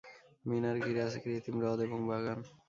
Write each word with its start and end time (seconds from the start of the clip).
মিনার 0.45 0.77
ঘিরে 0.83 1.01
আছে 1.07 1.19
কৃত্রিম 1.23 1.57
হ্রদ 1.59 1.79
এবং 1.87 1.99
বাগান। 2.09 2.39